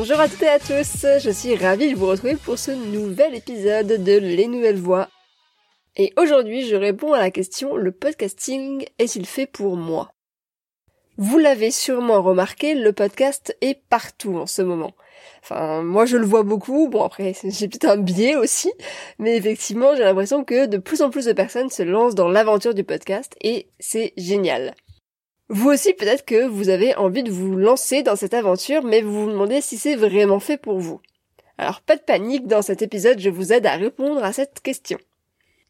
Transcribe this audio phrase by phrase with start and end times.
[0.00, 3.34] Bonjour à toutes et à tous, je suis ravie de vous retrouver pour ce nouvel
[3.34, 5.10] épisode de Les Nouvelles Voix.
[5.94, 10.10] Et aujourd'hui, je réponds à la question le podcasting est-il fait pour moi?
[11.18, 14.94] Vous l'avez sûrement remarqué, le podcast est partout en ce moment.
[15.42, 18.72] Enfin, moi je le vois beaucoup, bon après j'ai peut-être un biais aussi,
[19.18, 22.72] mais effectivement j'ai l'impression que de plus en plus de personnes se lancent dans l'aventure
[22.72, 24.74] du podcast et c'est génial.
[25.52, 29.24] Vous aussi, peut-être que vous avez envie de vous lancer dans cette aventure, mais vous
[29.24, 31.00] vous demandez si c'est vraiment fait pour vous.
[31.58, 34.96] Alors pas de panique, dans cet épisode, je vous aide à répondre à cette question.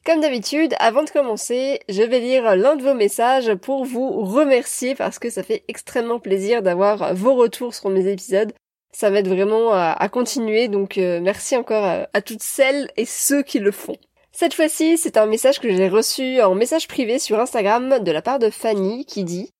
[0.04, 4.94] Comme d'habitude, avant de commencer, je vais lire l'un de vos messages pour vous remercier
[4.94, 8.52] parce que ça fait extrêmement plaisir d'avoir vos retours sur mes épisodes.
[8.92, 13.42] Ça m'aide vraiment à, continuer, donc euh, merci encore à, à toutes celles et ceux
[13.42, 13.96] qui le font.
[14.30, 18.20] Cette fois-ci, c'est un message que j'ai reçu en message privé sur Instagram de la
[18.20, 19.50] part de Fanny qui dit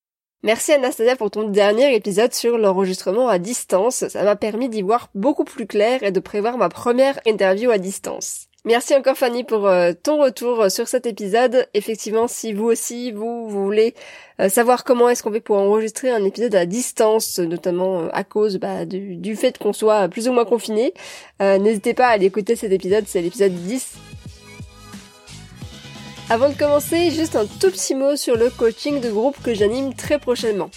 [0.43, 4.09] Merci Anastasia pour ton dernier épisode sur l'enregistrement à distance.
[4.09, 7.77] Ça m'a permis d'y voir beaucoup plus clair et de prévoir ma première interview à
[7.77, 8.47] distance.
[8.65, 11.67] Merci encore Fanny pour euh, ton retour sur cet épisode.
[11.75, 13.95] Effectivement, si vous aussi vous, voulez
[14.41, 18.25] euh, savoir comment est-ce qu'on fait pour enregistrer un épisode à distance, notamment euh, à
[18.25, 20.95] cause bah, du, du, fait qu'on soit plus ou moins confiné,
[21.41, 23.93] n'hésitez pas à aller écouter cet épisode, c'est l'épisode 10
[26.31, 29.95] avant de commencer, juste un tout petit mot sur le coaching de groupe que j'anime
[29.95, 30.71] très prochainement.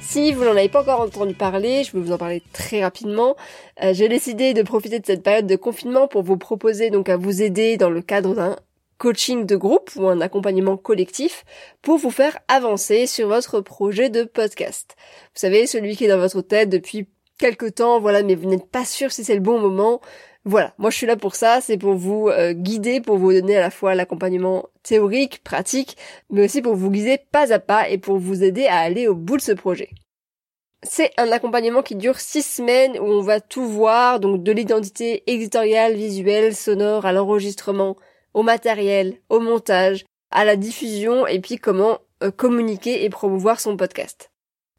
[0.00, 3.36] Si vous n'en avez pas encore entendu parler, je vais vous en parler très rapidement.
[3.82, 7.18] Euh, j'ai décidé de profiter de cette période de confinement pour vous proposer donc à
[7.18, 8.56] vous aider dans le cadre d'un
[8.96, 11.44] coaching de groupe ou un accompagnement collectif
[11.82, 14.96] pour vous faire avancer sur votre projet de podcast.
[15.34, 17.06] Vous savez, celui qui est dans votre tête depuis
[17.38, 20.00] quelque temps, voilà, mais vous n'êtes pas sûr si c'est le bon moment.
[20.48, 23.56] Voilà, moi je suis là pour ça, c'est pour vous euh, guider, pour vous donner
[23.56, 25.96] à la fois l'accompagnement théorique, pratique,
[26.30, 29.16] mais aussi pour vous guider pas à pas et pour vous aider à aller au
[29.16, 29.90] bout de ce projet.
[30.84, 35.24] C'est un accompagnement qui dure six semaines où on va tout voir, donc de l'identité
[35.26, 37.96] éditoriale, visuelle, sonore, à l'enregistrement,
[38.32, 43.76] au matériel, au montage, à la diffusion et puis comment euh, communiquer et promouvoir son
[43.76, 44.30] podcast.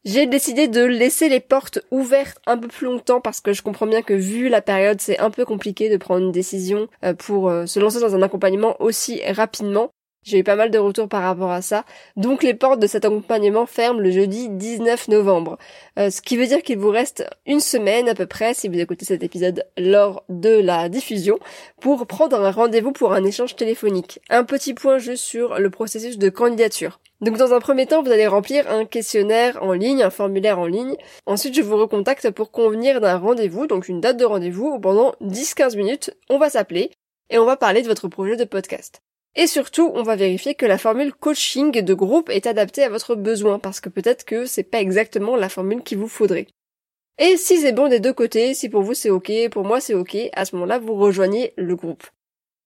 [0.08, 3.88] J'ai décidé de laisser les portes ouvertes un peu plus longtemps parce que je comprends
[3.88, 7.50] bien que vu la période, c'est un peu compliqué de prendre une décision euh, pour
[7.50, 9.90] euh, se lancer dans un accompagnement aussi rapidement.
[10.24, 11.84] J'ai eu pas mal de retours par rapport à ça.
[12.16, 15.58] Donc les portes de cet accompagnement ferment le jeudi 19 novembre.
[16.00, 18.80] Euh, ce qui veut dire qu'il vous reste une semaine à peu près, si vous
[18.80, 21.38] écoutez cet épisode lors de la diffusion,
[21.82, 24.22] pour prendre un rendez-vous pour un échange téléphonique.
[24.30, 27.02] Un petit point juste sur le processus de candidature.
[27.20, 30.68] Donc dans un premier temps, vous allez remplir un questionnaire en ligne, un formulaire en
[30.68, 30.96] ligne.
[31.26, 35.76] Ensuite, je vous recontacte pour convenir d'un rendez-vous, donc une date de rendez-vous pendant 10-15
[35.76, 36.92] minutes, on va s'appeler
[37.30, 39.02] et on va parler de votre projet de podcast.
[39.36, 43.16] Et surtout, on va vérifier que la formule coaching de groupe est adaptée à votre
[43.16, 46.48] besoin, parce que peut-être que c'est pas exactement la formule qu'il vous faudrait.
[47.20, 49.96] Et si c'est bon des deux côtés, si pour vous c'est ok, pour moi c'est
[49.96, 52.04] ok, à ce moment-là, vous rejoignez le groupe.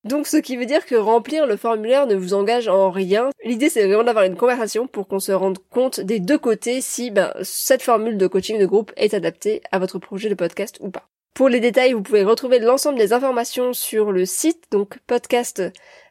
[0.04, 3.30] Donc ce qui veut dire que remplir le formulaire ne vous engage en rien.
[3.44, 7.12] L'idée c'est vraiment d'avoir une conversation pour qu'on se rende compte des deux côtés si
[7.12, 10.90] ben, cette formule de coaching de groupe est adaptée à votre projet de podcast ou
[10.90, 11.08] pas.
[11.34, 15.64] Pour les détails, vous pouvez retrouver l'ensemble des informations sur le site, donc podcast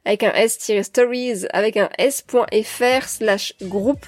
[0.04, 4.06] avec un s-stories avec un s.fr slash groupe.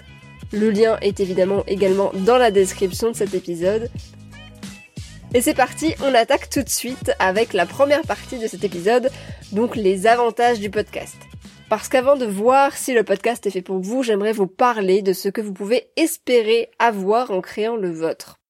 [0.52, 3.90] Le lien est évidemment également dans la description de cet épisode.
[5.34, 9.10] Et c'est parti, on attaque tout de suite avec la première partie de cet épisode,
[9.52, 11.16] donc les avantages du podcast.
[11.70, 15.14] Parce qu'avant de voir si le podcast est fait pour vous, j'aimerais vous parler de
[15.14, 18.40] ce que vous pouvez espérer avoir en créant le vôtre.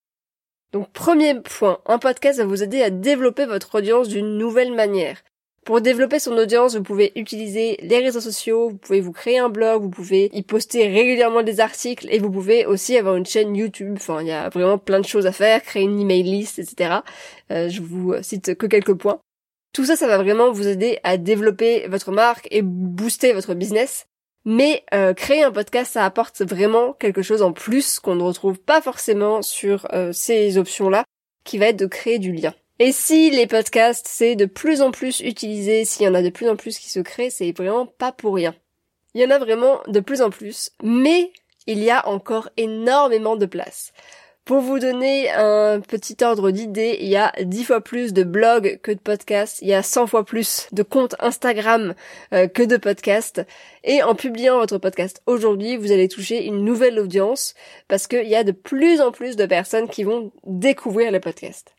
[0.72, 5.22] Donc premier point, un podcast va vous aider à développer votre audience d'une nouvelle manière.
[5.64, 9.48] Pour développer son audience, vous pouvez utiliser les réseaux sociaux, vous pouvez vous créer un
[9.48, 13.54] blog, vous pouvez y poster régulièrement des articles et vous pouvez aussi avoir une chaîne
[13.54, 13.94] YouTube.
[13.96, 16.96] Enfin, il y a vraiment plein de choses à faire, créer une email list, etc.
[17.52, 19.20] Euh, je vous cite que quelques points.
[19.72, 24.06] Tout ça, ça va vraiment vous aider à développer votre marque et booster votre business.
[24.44, 28.58] Mais euh, créer un podcast, ça apporte vraiment quelque chose en plus qu'on ne retrouve
[28.58, 31.04] pas forcément sur euh, ces options-là,
[31.44, 32.52] qui va être de créer du lien.
[32.84, 36.30] Et si les podcasts, c'est de plus en plus utilisé, s'il y en a de
[36.30, 38.56] plus en plus qui se créent, c'est vraiment pas pour rien.
[39.14, 41.30] Il y en a vraiment de plus en plus, mais
[41.68, 43.92] il y a encore énormément de place.
[44.44, 48.80] Pour vous donner un petit ordre d'idée, il y a 10 fois plus de blogs
[48.82, 51.94] que de podcasts, il y a 100 fois plus de comptes Instagram
[52.34, 53.46] euh, que de podcasts.
[53.84, 57.54] Et en publiant votre podcast aujourd'hui, vous allez toucher une nouvelle audience
[57.86, 61.76] parce qu'il y a de plus en plus de personnes qui vont découvrir les podcasts.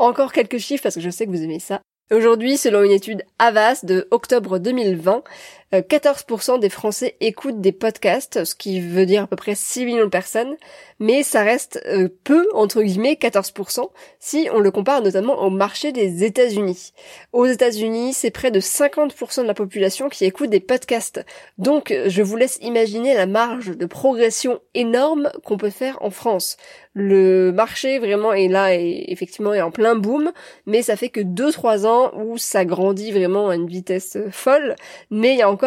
[0.00, 1.82] Encore quelques chiffres parce que je sais que vous aimez ça.
[2.10, 5.22] Aujourd'hui, selon une étude Avas de octobre 2020,
[5.72, 9.84] 14% euh, des Français écoutent des podcasts, ce qui veut dire à peu près 6
[9.84, 10.56] millions de personnes,
[10.98, 13.88] mais ça reste euh, peu, entre guillemets, 14%,
[14.18, 16.92] si on le compare notamment au marché des États-Unis.
[17.32, 21.24] Aux États-Unis, c'est près de 50% de la population qui écoute des podcasts.
[21.58, 26.56] Donc, je vous laisse imaginer la marge de progression énorme qu'on peut faire en France.
[26.92, 30.32] Le marché vraiment est là et effectivement est en plein boom,
[30.66, 34.74] mais ça fait que 2-3 ans où ça grandit vraiment à une vitesse folle,
[35.08, 35.59] mais il y a encore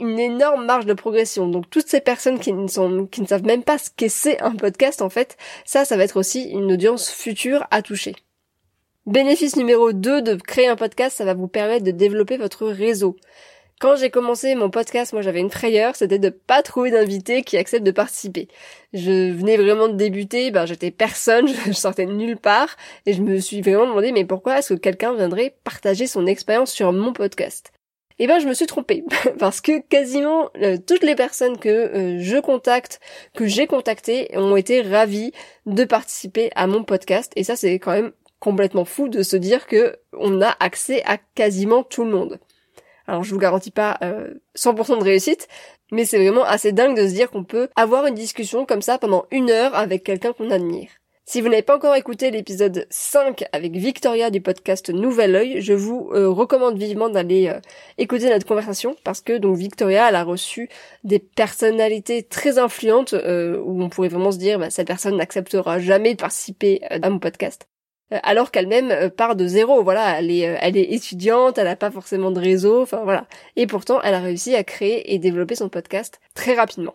[0.00, 1.48] une énorme marge de progression.
[1.48, 4.40] Donc toutes ces personnes qui ne sont, qui ne savent même pas ce qu'est c'est
[4.40, 8.14] un podcast, en fait, ça, ça va être aussi une audience future à toucher.
[9.06, 13.16] Bénéfice numéro 2 de créer un podcast, ça va vous permettre de développer votre réseau.
[13.80, 17.56] Quand j'ai commencé mon podcast, moi j'avais une frayeur, c'était de pas trouver d'invités qui
[17.56, 18.48] acceptent de participer.
[18.92, 23.22] Je venais vraiment de débuter, ben j'étais personne, je sortais de nulle part, et je
[23.22, 27.12] me suis vraiment demandé mais pourquoi est-ce que quelqu'un viendrait partager son expérience sur mon
[27.12, 27.72] podcast?
[28.18, 29.04] Eh ben je me suis trompée
[29.38, 33.00] parce que quasiment euh, toutes les personnes que euh, je contacte,
[33.34, 35.32] que j'ai contactées, ont été ravies
[35.66, 39.66] de participer à mon podcast et ça c'est quand même complètement fou de se dire
[39.66, 42.38] que on a accès à quasiment tout le monde.
[43.06, 43.98] Alors je vous garantis pas
[44.56, 45.48] 100% euh, de réussite,
[45.90, 48.98] mais c'est vraiment assez dingue de se dire qu'on peut avoir une discussion comme ça
[48.98, 50.90] pendant une heure avec quelqu'un qu'on admire.
[51.28, 55.74] Si vous n'avez pas encore écouté l'épisode 5 avec Victoria du podcast Nouvel Oeil, je
[55.74, 57.60] vous euh, recommande vivement d'aller euh,
[57.98, 60.70] écouter notre conversation parce que donc Victoria elle a reçu
[61.04, 65.78] des personnalités très influentes euh, où on pourrait vraiment se dire bah, cette personne n'acceptera
[65.78, 67.68] jamais de participer à mon podcast.
[68.10, 72.30] Alors qu'elle-même part de zéro, voilà, elle est, elle est étudiante, elle n'a pas forcément
[72.30, 73.26] de réseau, enfin voilà.
[73.54, 76.94] Et pourtant, elle a réussi à créer et développer son podcast très rapidement.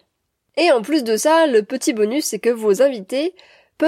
[0.57, 3.35] Et en plus de ça, le petit bonus, c'est que vos invités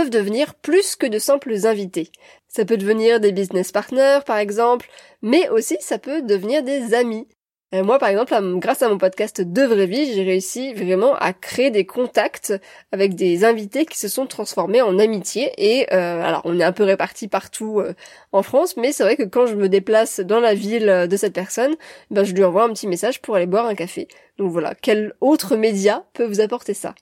[0.04, 2.12] devenir plus que de simples invités.
[2.48, 4.90] Ça peut devenir des business partners, par exemple,
[5.22, 7.28] mais aussi ça peut devenir des amis.
[7.74, 11.34] Euh, moi, par exemple, grâce à mon podcast De Vraie Vie, j'ai réussi vraiment à
[11.34, 12.54] créer des contacts
[12.92, 15.52] avec des invités qui se sont transformés en amitié.
[15.58, 17.94] Et euh, alors, on est un peu répartis partout euh,
[18.32, 21.34] en France, mais c'est vrai que quand je me déplace dans la ville de cette
[21.34, 21.76] personne,
[22.12, 24.08] ben, je lui envoie un petit message pour aller boire un café.
[24.38, 26.96] Donc voilà, quel autre média peut vous apporter ça?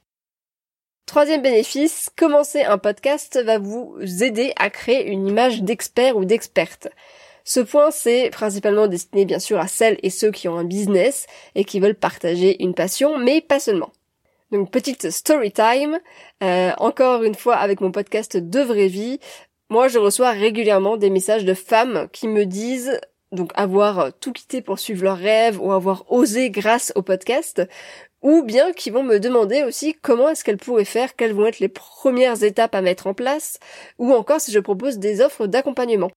[1.06, 6.88] Troisième bénéfice, commencer un podcast va vous aider à créer une image d'expert ou d'experte.
[7.44, 11.28] Ce point, c'est principalement destiné bien sûr à celles et ceux qui ont un business
[11.56, 13.92] et qui veulent partager une passion, mais pas seulement.
[14.52, 16.00] Donc petite story time,
[16.42, 19.20] euh, encore une fois avec mon podcast de vraie vie,
[19.70, 23.00] moi je reçois régulièrement des messages de femmes qui me disent
[23.34, 27.64] donc avoir tout quitté pour suivre leurs rêves ou avoir osé grâce au podcast,
[28.24, 31.60] ou bien qui vont me demander aussi comment est-ce qu'elles pourraient faire, quelles vont être
[31.60, 33.60] les premières étapes à mettre en place,
[34.00, 36.10] ou encore si je propose des offres d'accompagnement.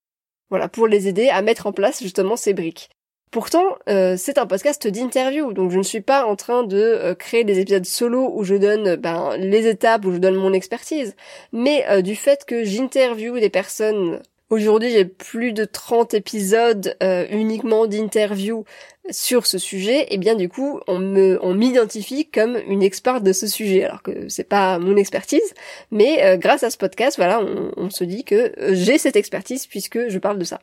[0.49, 2.89] Voilà, pour les aider à mettre en place justement ces briques.
[3.33, 7.15] Pourtant, euh, c'est un podcast d'interview, donc je ne suis pas en train de euh,
[7.15, 11.17] créer des épisodes solo où je donne ben, les étapes, où je donne mon expertise,
[11.53, 17.26] mais euh, du fait que j'interviewe des personnes Aujourd'hui, j'ai plus de 30 épisodes euh,
[17.31, 18.65] uniquement d'interviews
[19.11, 23.83] sur ce sujet, et bien du coup, on m'identifie comme une experte de ce sujet,
[23.85, 25.55] alors que c'est pas mon expertise,
[25.91, 29.17] mais euh, grâce à ce podcast, voilà, on, on se dit que euh, j'ai cette
[29.17, 30.61] expertise puisque je parle de ça.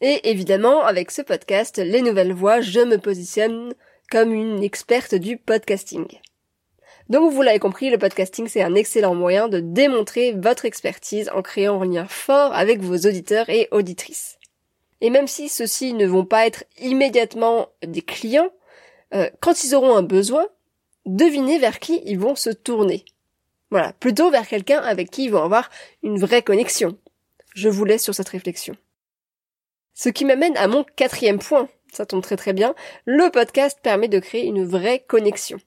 [0.00, 3.74] Et évidemment, avec ce podcast, les nouvelles voix, je me positionne
[4.08, 6.06] comme une experte du podcasting.
[7.10, 11.42] Donc vous l'avez compris, le podcasting c'est un excellent moyen de démontrer votre expertise en
[11.42, 14.38] créant un lien fort avec vos auditeurs et auditrices.
[15.00, 18.50] Et même si ceux-ci ne vont pas être immédiatement des clients,
[19.12, 20.46] euh, quand ils auront un besoin,
[21.04, 23.04] devinez vers qui ils vont se tourner.
[23.72, 25.68] Voilà, plutôt vers quelqu'un avec qui ils vont avoir
[26.04, 26.96] une vraie connexion.
[27.56, 28.76] Je vous laisse sur cette réflexion.
[29.94, 34.06] Ce qui m'amène à mon quatrième point, ça tombe très très bien, le podcast permet
[34.06, 35.58] de créer une vraie connexion.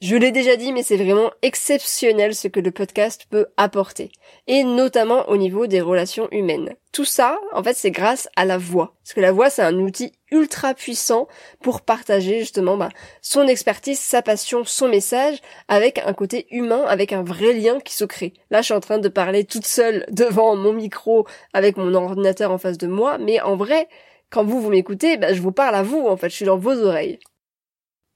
[0.00, 4.12] Je l'ai déjà dit, mais c'est vraiment exceptionnel ce que le podcast peut apporter.
[4.46, 6.76] Et notamment au niveau des relations humaines.
[6.92, 8.94] Tout ça, en fait, c'est grâce à la voix.
[9.02, 11.26] Parce que la voix, c'est un outil ultra puissant
[11.60, 12.90] pour partager justement bah,
[13.22, 17.94] son expertise, sa passion, son message avec un côté humain, avec un vrai lien qui
[17.94, 18.34] se crée.
[18.52, 22.52] Là, je suis en train de parler toute seule devant mon micro avec mon ordinateur
[22.52, 23.88] en face de moi, mais en vrai,
[24.30, 26.56] quand vous, vous m'écoutez, bah, je vous parle à vous, en fait, je suis dans
[26.56, 27.18] vos oreilles.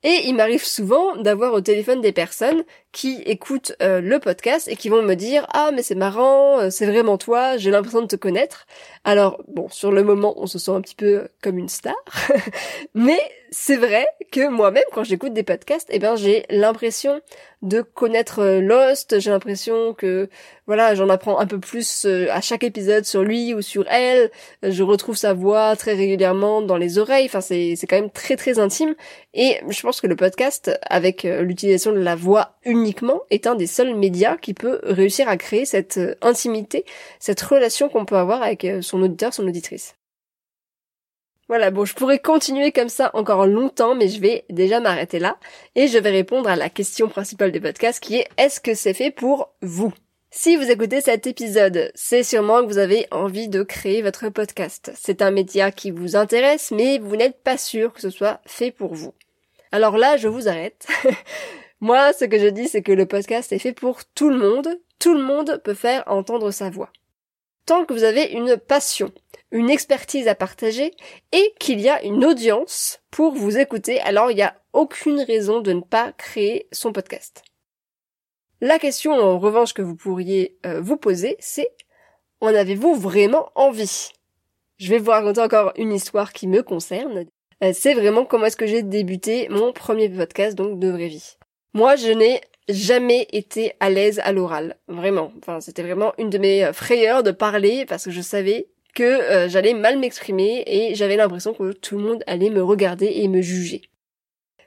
[0.04, 4.76] Et il m'arrive souvent d'avoir au téléphone des personnes qui écoutent euh, le podcast et
[4.76, 8.06] qui vont me dire ah mais c'est marrant, euh, c'est vraiment toi, j'ai l'impression de
[8.06, 8.66] te connaître.
[9.04, 11.96] Alors bon, sur le moment, on se sent un petit peu comme une star,
[12.94, 13.18] mais
[13.50, 17.20] c'est vrai que moi-même quand j'écoute des podcasts, eh ben j'ai l'impression
[17.62, 20.28] de connaître euh, Lost, j'ai l'impression que
[20.66, 24.30] voilà, j'en apprends un peu plus à chaque épisode sur lui ou sur elle,
[24.62, 28.36] je retrouve sa voix très régulièrement dans les oreilles, enfin c'est c'est quand même très
[28.36, 28.94] très intime.
[29.34, 33.66] Et je pense que le podcast avec l'utilisation de la voix uniquement est un des
[33.66, 36.84] seuls médias qui peut réussir à créer cette euh, intimité,
[37.18, 39.94] cette relation qu'on peut avoir avec euh, son auditeur, son auditrice.
[41.48, 45.36] Voilà, bon, je pourrais continuer comme ça encore longtemps, mais je vais déjà m'arrêter là
[45.74, 48.94] et je vais répondre à la question principale du podcast qui est est-ce que c'est
[48.94, 49.92] fait pour vous?
[50.30, 54.90] Si vous écoutez cet épisode, c'est sûrement que vous avez envie de créer votre podcast.
[54.94, 58.70] C'est un média qui vous intéresse, mais vous n'êtes pas sûr que ce soit fait
[58.70, 59.12] pour vous.
[59.72, 60.86] Alors là, je vous arrête.
[61.82, 64.68] Moi, ce que je dis, c'est que le podcast est fait pour tout le monde.
[65.00, 66.92] Tout le monde peut faire entendre sa voix.
[67.66, 69.10] Tant que vous avez une passion,
[69.50, 70.92] une expertise à partager
[71.32, 75.60] et qu'il y a une audience pour vous écouter, alors il n'y a aucune raison
[75.60, 77.42] de ne pas créer son podcast.
[78.60, 81.72] La question en revanche que vous pourriez euh, vous poser, c'est
[82.40, 84.10] en avez-vous vraiment envie?
[84.78, 87.24] Je vais vous raconter encore une histoire qui me concerne.
[87.64, 91.38] Euh, c'est vraiment comment est-ce que j'ai débuté mon premier podcast, donc de vraie vie.
[91.74, 95.32] Moi, je n'ai jamais été à l'aise à l'oral, vraiment.
[95.38, 99.02] Enfin, c'était vraiment une de mes euh, frayeurs de parler parce que je savais que
[99.02, 103.28] euh, j'allais mal m'exprimer et j'avais l'impression que tout le monde allait me regarder et
[103.28, 103.82] me juger.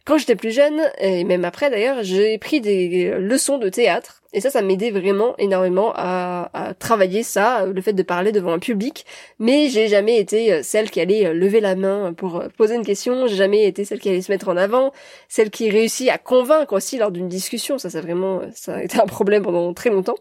[0.04, 4.22] Quand j'étais plus jeune, et même après d'ailleurs, j'ai pris des leçons de théâtre.
[4.36, 8.60] Et ça, ça m'aidait vraiment énormément à, travailler ça, le fait de parler devant un
[8.60, 9.06] public.
[9.40, 12.76] Mais j'ai jamais été euh, celle qui allait euh, lever la main pour euh, poser
[12.76, 13.28] une question.
[13.28, 14.92] J'ai jamais été celle qui allait se mettre en avant,
[15.30, 17.78] celle qui réussit à convaincre aussi lors d'une discussion.
[17.78, 20.18] Ça, c'est vraiment, ça a été un problème pendant très longtemps.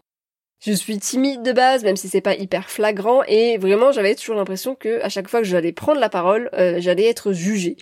[0.65, 4.35] Je suis timide de base, même si c'est pas hyper flagrant, et vraiment j'avais toujours
[4.35, 7.75] l'impression que à chaque fois que j'allais prendre la parole, j'allais être jugée.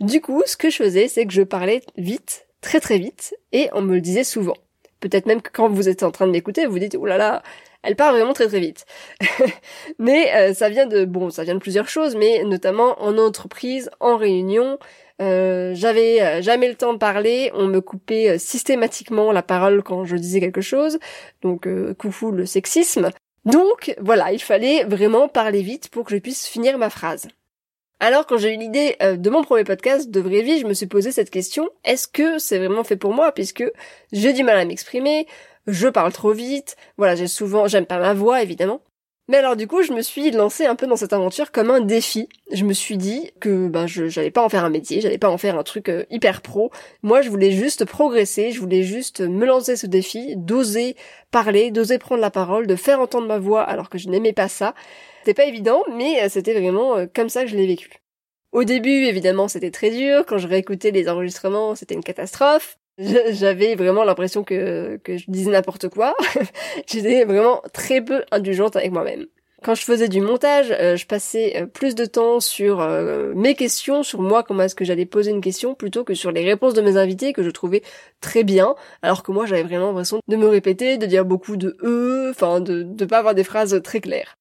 [0.00, 3.70] Du coup, ce que je faisais, c'est que je parlais vite, très très vite, et
[3.72, 4.54] on me le disait souvent.
[5.00, 7.42] Peut-être même que quand vous êtes en train de m'écouter, vous dites, oh là là,
[7.82, 8.84] elle parle vraiment très très vite.
[9.98, 13.90] mais euh, ça vient de, bon, ça vient de plusieurs choses, mais notamment en entreprise,
[14.00, 14.78] en réunion,
[15.20, 20.04] euh, j'avais euh, jamais le temps de parler, on me coupait systématiquement la parole quand
[20.04, 20.98] je disais quelque chose,
[21.42, 23.10] donc coucou le sexisme.
[23.44, 27.28] Donc voilà, il fallait vraiment parler vite pour que je puisse finir ma phrase.
[28.00, 30.74] Alors quand j'ai eu l'idée euh, de mon premier podcast de vraie vie, je me
[30.74, 33.32] suis posé cette question, est-ce que c'est vraiment fait pour moi?
[33.32, 33.64] Puisque
[34.12, 35.26] j'ai du mal à m'exprimer,
[35.66, 38.80] je parle trop vite, voilà, j'ai souvent j'aime pas ma voix évidemment.
[39.28, 41.80] Mais alors du coup, je me suis lancée un peu dans cette aventure comme un
[41.80, 42.30] défi.
[42.50, 45.36] Je me suis dit que ben j'allais pas en faire un métier, j'allais pas en
[45.36, 46.70] faire un truc euh, hyper pro.
[47.02, 50.96] Moi, je voulais juste progresser, je voulais juste me lancer ce défi, d'oser
[51.30, 54.48] parler, d'oser prendre la parole, de faire entendre ma voix alors que je n'aimais pas
[54.48, 54.74] ça.
[55.20, 57.90] C'était pas évident, mais euh, c'était vraiment euh, comme ça que je l'ai vécu.
[58.52, 60.24] Au début, évidemment, c'était très dur.
[60.26, 62.78] Quand je réécoutais les enregistrements, c'était une catastrophe.
[62.98, 66.14] J'avais vraiment l'impression que, je disais n'importe quoi.
[66.86, 69.26] J'étais vraiment très peu indulgente avec moi-même.
[69.64, 72.86] Quand je faisais du montage, euh, je passais plus de temps sur
[73.34, 76.44] mes questions, sur moi, comment est-ce que j'allais poser une question, plutôt que sur les
[76.44, 77.82] réponses de mes invités que je trouvais
[78.20, 81.76] très bien, alors que moi j'avais vraiment l'impression de me répéter, de dire beaucoup de
[81.82, 84.38] e, enfin de ne pas avoir des phrases très claires.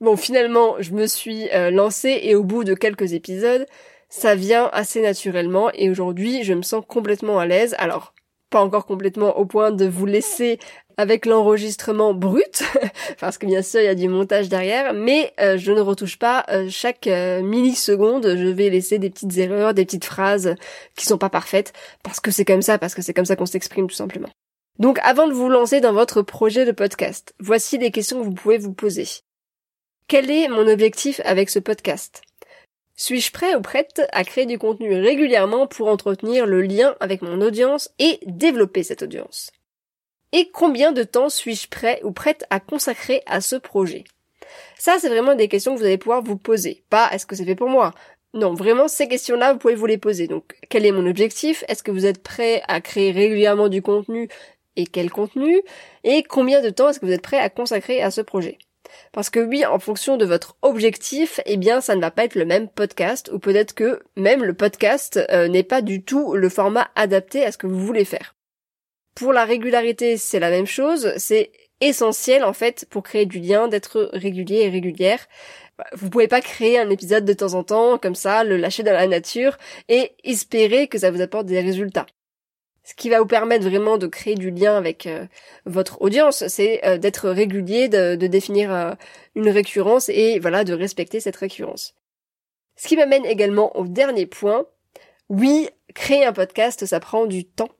[0.00, 3.66] Bon, finalement, je me suis euh, lancée et au bout de quelques épisodes,
[4.08, 7.74] ça vient assez naturellement et aujourd'hui, je me sens complètement à l'aise.
[7.78, 8.14] Alors,
[8.50, 10.58] pas encore complètement au point de vous laisser
[10.96, 12.62] avec l'enregistrement brut,
[13.20, 16.18] parce que bien sûr il y a du montage derrière, mais euh, je ne retouche
[16.18, 20.54] pas euh, chaque milliseconde, je vais laisser des petites erreurs, des petites phrases
[20.96, 23.46] qui sont pas parfaites, parce que c'est comme ça, parce que c'est comme ça qu'on
[23.46, 24.28] s'exprime tout simplement.
[24.78, 28.34] Donc avant de vous lancer dans votre projet de podcast, voici les questions que vous
[28.34, 29.06] pouvez vous poser.
[30.08, 32.22] Quel est mon objectif avec ce podcast?
[32.98, 37.42] Suis-je prêt ou prête à créer du contenu régulièrement pour entretenir le lien avec mon
[37.42, 39.50] audience et développer cette audience?
[40.32, 44.04] Et combien de temps suis-je prêt ou prête à consacrer à ce projet?
[44.78, 46.84] Ça, c'est vraiment des questions que vous allez pouvoir vous poser.
[46.88, 47.92] Pas est-ce que c'est fait pour moi?
[48.32, 50.26] Non, vraiment, ces questions-là, vous pouvez vous les poser.
[50.26, 51.64] Donc, quel est mon objectif?
[51.68, 54.28] Est-ce que vous êtes prêt à créer régulièrement du contenu
[54.76, 55.62] et quel contenu?
[56.02, 58.58] Et combien de temps est-ce que vous êtes prêt à consacrer à ce projet?
[59.12, 62.34] Parce que oui, en fonction de votre objectif, eh bien, ça ne va pas être
[62.34, 66.48] le même podcast, ou peut-être que même le podcast euh, n'est pas du tout le
[66.48, 68.34] format adapté à ce que vous voulez faire.
[69.14, 71.50] Pour la régularité, c'est la même chose, c'est
[71.80, 75.26] essentiel en fait pour créer du lien d'être régulier et régulière.
[75.92, 78.92] Vous pouvez pas créer un épisode de temps en temps comme ça, le lâcher dans
[78.92, 82.06] la nature et espérer que ça vous apporte des résultats.
[82.86, 85.26] Ce qui va vous permettre vraiment de créer du lien avec euh,
[85.64, 88.92] votre audience, c'est euh, d'être régulier, de, définir euh,
[89.34, 91.96] une récurrence et voilà, de respecter cette récurrence.
[92.76, 94.66] Ce qui m'amène également au dernier point.
[95.28, 97.70] Oui, créer un podcast, ça prend du temps.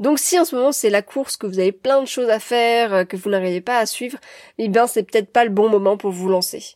[0.00, 2.40] Donc si en ce moment c'est la course, que vous avez plein de choses à
[2.40, 4.18] faire, que vous n'arrivez pas à suivre,
[4.58, 6.74] eh bien c'est peut-être pas le bon moment pour vous lancer.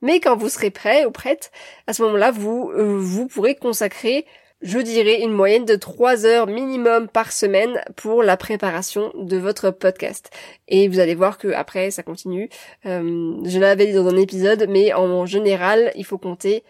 [0.00, 1.52] Mais quand vous serez prêt ou prête,
[1.86, 4.26] à ce moment-là, vous, vous pourrez consacrer
[4.62, 9.70] je dirais une moyenne de 3 heures minimum par semaine pour la préparation de votre
[9.70, 10.30] podcast.
[10.68, 12.48] Et vous allez voir que après ça continue.
[12.86, 16.62] Euh, je l'avais dit dans un épisode, mais en général, il faut compter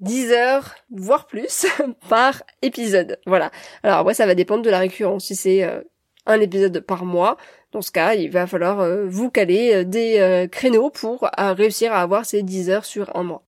[0.00, 1.66] 10 heures, voire plus,
[2.08, 3.18] par épisode.
[3.26, 3.50] Voilà.
[3.82, 5.24] Alors après, ça va dépendre de la récurrence.
[5.24, 5.80] Si c'est euh,
[6.26, 7.38] un épisode par mois,
[7.72, 12.26] dans ce cas, il va falloir euh, vous caler des créneaux pour réussir à avoir
[12.26, 13.45] ces 10 heures sur un mois.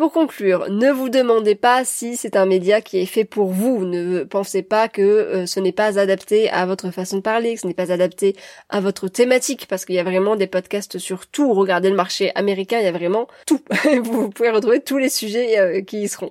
[0.00, 3.84] Pour conclure, ne vous demandez pas si c'est un média qui est fait pour vous.
[3.84, 7.60] Ne pensez pas que euh, ce n'est pas adapté à votre façon de parler, que
[7.60, 8.34] ce n'est pas adapté
[8.70, 11.52] à votre thématique, parce qu'il y a vraiment des podcasts sur tout.
[11.52, 13.60] Regardez le marché américain, il y a vraiment tout.
[14.02, 16.30] vous pouvez retrouver tous les sujets euh, qui y seront.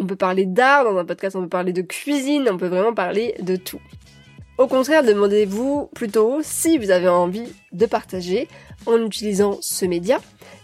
[0.00, 2.94] On peut parler d'art dans un podcast, on peut parler de cuisine, on peut vraiment
[2.94, 3.82] parler de tout.
[4.56, 8.48] Au contraire, demandez-vous plutôt si vous avez envie de partager
[8.86, 10.20] en utilisant ce média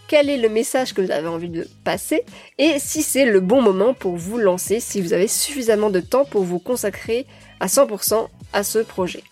[0.07, 2.23] quel est le message que vous avez envie de passer
[2.57, 6.25] et si c'est le bon moment pour vous lancer, si vous avez suffisamment de temps
[6.25, 7.25] pour vous consacrer
[7.59, 9.23] à 100% à ce projet.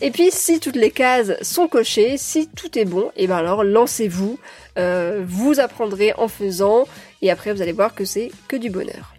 [0.00, 3.36] Et puis si toutes les cases sont cochées, si tout est bon, et eh bien
[3.36, 4.38] alors lancez-vous,
[4.78, 6.86] euh, vous apprendrez en faisant
[7.22, 9.15] et après vous allez voir que c'est que du bonheur.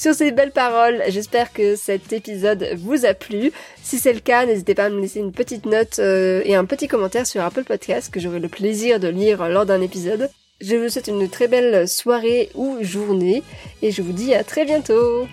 [0.00, 3.52] Sur ces belles paroles, j'espère que cet épisode vous a plu.
[3.82, 6.64] Si c'est le cas, n'hésitez pas à me laisser une petite note euh, et un
[6.64, 10.30] petit commentaire sur Apple Podcast que j'aurai le plaisir de lire lors d'un épisode.
[10.62, 13.42] Je vous souhaite une très belle soirée ou journée
[13.82, 15.28] et je vous dis à très bientôt